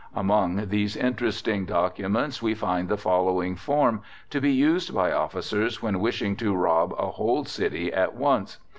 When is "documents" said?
1.67-2.41